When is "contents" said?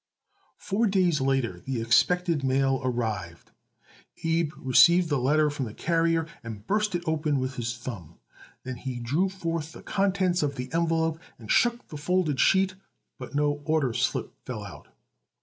9.83-10.41